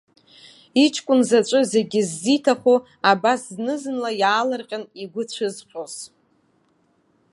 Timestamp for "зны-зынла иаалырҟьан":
3.53-4.83